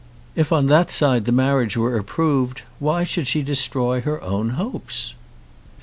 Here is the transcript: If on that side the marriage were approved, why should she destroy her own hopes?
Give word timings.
If 0.35 0.51
on 0.51 0.65
that 0.65 0.89
side 0.89 1.25
the 1.25 1.31
marriage 1.31 1.77
were 1.77 1.95
approved, 1.95 2.63
why 2.79 3.03
should 3.03 3.27
she 3.27 3.43
destroy 3.43 4.01
her 4.01 4.19
own 4.23 4.49
hopes? 4.57 5.13